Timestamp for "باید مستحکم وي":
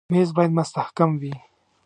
0.35-1.33